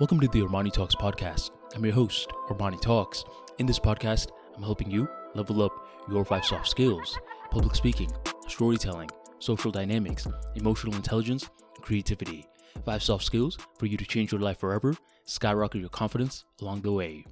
[0.00, 1.50] Welcome to the Armani Talks podcast.
[1.74, 3.24] I'm your host, Armani Talks.
[3.58, 5.72] In this podcast, I'm helping you level up
[6.08, 7.18] your five soft skills
[7.50, 8.08] public speaking,
[8.46, 12.46] storytelling, social dynamics, emotional intelligence, and creativity.
[12.84, 16.92] Five soft skills for you to change your life forever, skyrocket your confidence along the
[16.92, 17.24] way.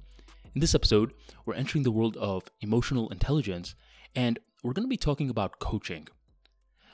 [0.53, 1.13] In this episode,
[1.45, 3.75] we're entering the world of emotional intelligence
[4.13, 6.09] and we're going to be talking about coaching.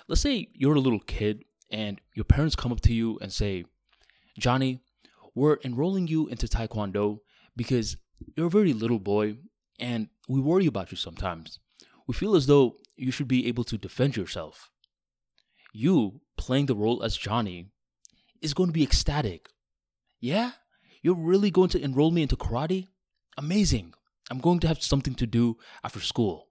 [0.07, 3.65] Let's say you're a little kid and your parents come up to you and say,
[4.37, 4.79] Johnny,
[5.35, 7.19] we're enrolling you into Taekwondo
[7.55, 7.97] because
[8.35, 9.37] you're a very little boy
[9.79, 11.59] and we worry about you sometimes.
[12.07, 14.69] We feel as though you should be able to defend yourself.
[15.73, 17.71] You playing the role as Johnny
[18.41, 19.49] is going to be ecstatic.
[20.19, 20.51] Yeah?
[21.01, 22.87] You're really going to enroll me into karate?
[23.37, 23.93] Amazing.
[24.29, 26.47] I'm going to have something to do after school.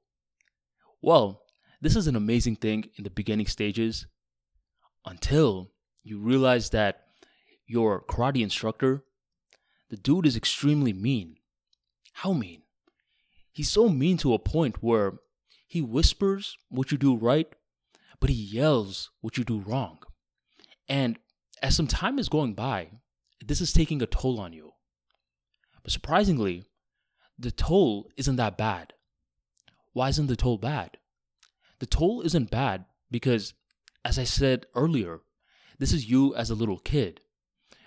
[1.00, 1.42] Well,
[1.80, 4.06] this is an amazing thing in the beginning stages
[5.06, 5.70] until
[6.02, 7.01] you realize that
[7.72, 9.02] your karate instructor,
[9.88, 11.36] the dude is extremely mean.
[12.12, 12.62] How mean?
[13.50, 15.14] He's so mean to a point where
[15.66, 17.48] he whispers what you do right,
[18.20, 19.98] but he yells what you do wrong.
[20.86, 21.18] And
[21.62, 22.90] as some time is going by,
[23.44, 24.72] this is taking a toll on you.
[25.82, 26.64] But surprisingly,
[27.38, 28.92] the toll isn't that bad.
[29.94, 30.98] Why isn't the toll bad?
[31.78, 33.54] The toll isn't bad because,
[34.04, 35.20] as I said earlier,
[35.78, 37.20] this is you as a little kid.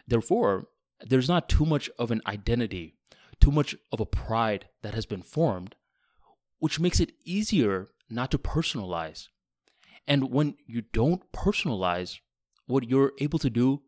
[0.07, 0.67] Therefore,
[1.01, 2.95] there's not too much of an identity,
[3.39, 5.75] too much of a pride that has been formed,
[6.59, 9.27] which makes it easier not to personalize.
[10.07, 12.19] And when you don't personalize,
[12.67, 13.81] what you're able to do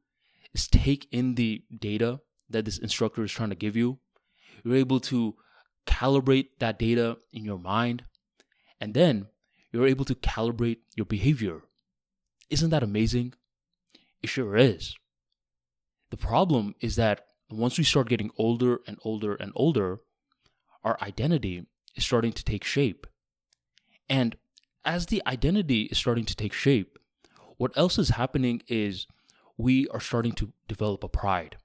[0.53, 3.99] is take in the data that this instructor is trying to give you.
[4.63, 5.35] You're able to
[5.85, 8.03] calibrate that data in your mind,
[8.81, 9.27] and then
[9.71, 11.61] you're able to calibrate your behavior.
[12.49, 13.33] Isn't that amazing?
[14.21, 14.95] It sure is.
[16.09, 19.99] The problem is that once we start getting older and older and older,
[20.83, 23.07] our identity is starting to take shape.
[24.09, 24.37] And
[24.85, 26.97] as the identity is starting to take shape,
[27.57, 29.07] what else is happening is
[29.57, 31.57] we are starting to develop a pride.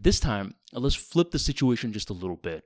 [0.00, 2.64] This time, let's flip the situation just a little bit.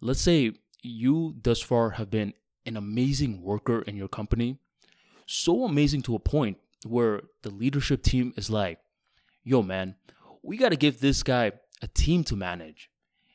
[0.00, 2.34] Let's say you thus far have been
[2.66, 4.58] an amazing worker in your company,
[5.26, 8.78] so amazing to a point where the leadership team is like,
[9.42, 9.96] yo, man,
[10.42, 12.90] we got to give this guy a team to manage.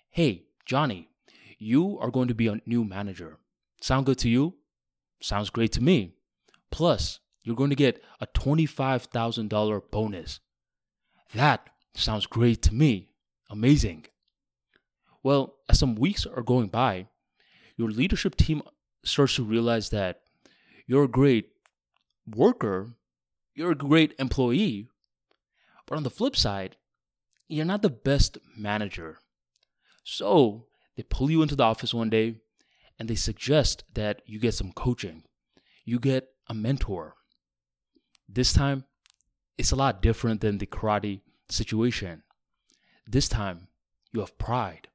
[0.10, 1.10] Hey, Johnny,
[1.58, 3.38] you are going to be a new manager.
[3.82, 4.56] Sound good to you?
[5.22, 6.14] Sounds great to me.
[6.72, 10.40] Plus, you're going to get a $25,000 bonus.
[11.34, 13.10] That sounds great to me.
[13.50, 14.06] Amazing.
[15.24, 17.08] Well, as some weeks are going by,
[17.76, 18.62] your leadership team
[19.04, 20.22] starts to realize that
[20.86, 21.50] you're a great
[22.26, 22.90] worker,
[23.54, 24.88] you're a great employee,
[25.88, 26.76] but on the flip side,
[27.48, 29.20] you're not the best manager.
[30.04, 32.36] So they pull you into the office one day
[33.00, 35.24] and they suggest that you get some coaching.
[35.86, 37.16] You get a mentor.
[38.28, 38.84] This time,
[39.58, 42.24] it's a lot different than the karate situation.
[43.08, 43.68] This time,
[44.12, 44.90] you have pride.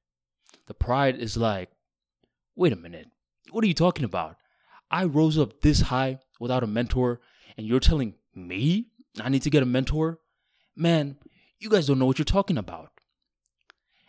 [0.67, 1.71] The pride is like,
[2.55, 3.09] wait a minute,
[3.51, 4.37] what are you talking about?
[4.91, 7.21] I rose up this high without a mentor,
[7.57, 8.87] and you're telling me
[9.21, 10.19] I need to get a mentor?
[10.75, 11.19] Man,
[11.59, 12.93] you guys don't know what you're talking about.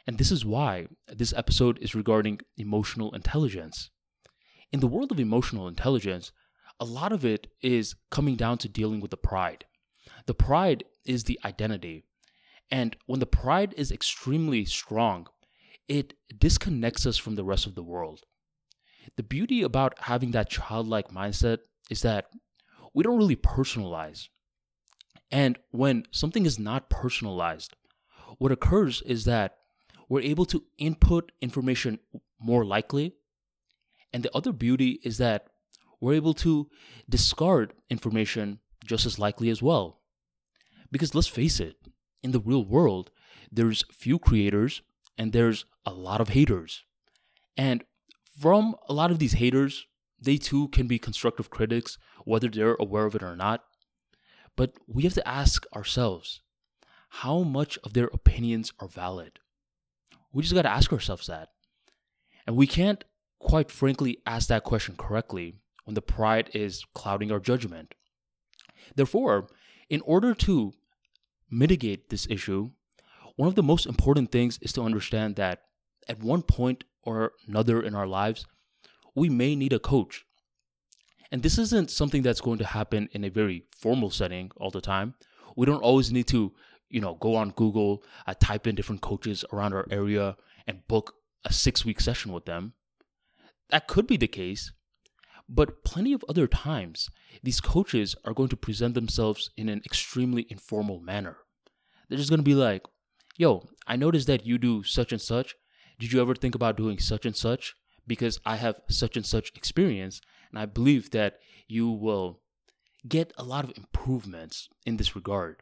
[0.08, 3.90] And this is why this episode is regarding emotional intelligence.
[4.72, 6.32] In the world of emotional intelligence,
[6.80, 9.66] a lot of it is coming down to dealing with the pride.
[10.26, 12.06] The pride is the identity.
[12.72, 15.28] And when the pride is extremely strong,
[15.88, 18.22] it disconnects us from the rest of the world.
[19.18, 21.60] The beauty about having that childlike mindset
[21.90, 22.28] is that
[22.94, 24.30] we don't really personalize.
[25.32, 27.76] And when something is not personalized,
[28.38, 29.58] what occurs is that
[30.10, 32.00] we're able to input information
[32.40, 33.16] more likely.
[34.12, 35.48] And the other beauty is that
[36.00, 36.70] we're able to
[37.10, 40.02] discard information just as likely as well.
[40.92, 41.78] Because let's face it,
[42.22, 43.10] in the real world,
[43.52, 44.82] there's few creators
[45.18, 46.84] and there's a lot of haters.
[47.58, 47.84] And
[48.40, 49.86] from a lot of these haters,
[50.20, 53.64] they too can be constructive critics, whether they're aware of it or not.
[54.56, 56.42] But we have to ask ourselves
[57.10, 59.40] how much of their opinions are valid?
[60.32, 61.50] We just got to ask ourselves that.
[62.46, 63.04] And we can't,
[63.40, 65.56] quite frankly, ask that question correctly
[65.86, 67.94] when the pride is clouding our judgment.
[68.96, 69.48] Therefore,
[69.90, 70.74] in order to
[71.50, 72.72] mitigate this issue,
[73.36, 75.62] one of the most important things is to understand that
[76.08, 78.46] at one point or another in our lives,
[79.16, 80.26] we may need a coach.
[81.34, 84.80] And this isn't something that's going to happen in a very formal setting all the
[84.80, 85.16] time.
[85.58, 86.54] We don't always need to
[86.94, 90.38] you know, go on Google, I type in different coaches around our area
[90.68, 92.74] and book a six week session with them.
[93.72, 94.72] That could be the case.
[95.50, 97.10] But plenty of other times,
[97.42, 101.38] these coaches are going to present themselves in an extremely informal manner.
[102.08, 102.84] They're just going to be like,
[103.38, 105.56] yo, I noticed that you do such and such.
[106.00, 107.74] Did you ever think about doing such and such?
[108.06, 112.42] Because I have such and such experience, and I believe that you will
[113.08, 115.62] get a lot of improvements in this regard.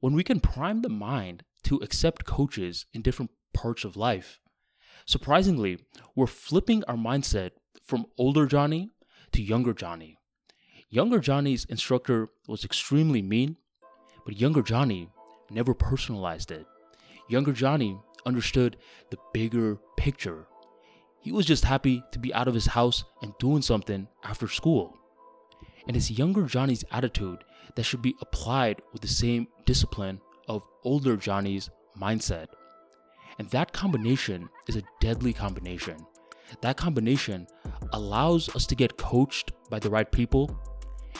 [0.00, 4.40] When we can prime the mind to accept coaches in different parts of life,
[5.06, 5.78] surprisingly,
[6.14, 7.52] we're flipping our mindset
[7.82, 8.90] from older Johnny
[9.32, 10.18] to younger Johnny.
[10.88, 13.56] Younger Johnny's instructor was extremely mean,
[14.24, 15.08] but younger Johnny
[15.50, 16.66] never personalized it.
[17.28, 18.76] Younger Johnny understood
[19.10, 20.46] the bigger picture.
[21.24, 24.94] He was just happy to be out of his house and doing something after school.
[25.88, 27.44] And it's younger Johnny's attitude
[27.74, 32.48] that should be applied with the same discipline of older Johnny's mindset.
[33.38, 35.96] And that combination is a deadly combination.
[36.60, 37.46] That combination
[37.94, 40.54] allows us to get coached by the right people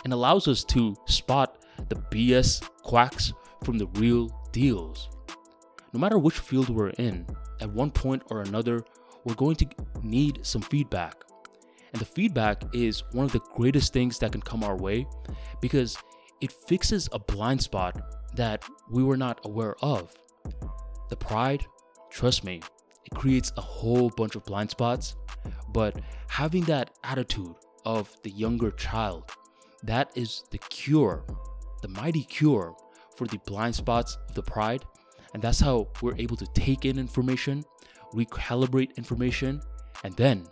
[0.05, 3.33] and allows us to spot the BS quacks
[3.65, 5.09] from the real deals.
[5.95, 7.27] No matter which field we're in,
[7.63, 8.85] at one point or another,
[9.25, 9.67] we're going to
[10.03, 11.15] need some feedback.
[11.93, 15.07] And the feedback is one of the greatest things that can come our way
[15.61, 15.97] because
[16.41, 18.01] it fixes a blind spot
[18.35, 20.13] that we were not aware of.
[21.09, 21.65] The pride,
[22.11, 22.61] trust me,
[23.05, 25.17] it creates a whole bunch of blind spots,
[25.73, 27.55] but having that attitude
[27.85, 29.31] of the younger child,
[29.85, 31.25] that is the cure,
[31.83, 32.75] the mighty cure
[33.17, 34.85] for the blind spots of the pride.
[35.35, 37.65] And that's how we're able to take in information,
[38.15, 39.61] recalibrate information,
[40.05, 40.47] and then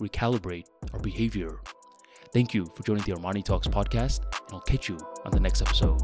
[0.00, 1.60] recalibrate our behavior.
[2.32, 5.62] Thank you for joining the Armani Talks podcast, and I'll catch you on the next
[5.62, 6.00] episode.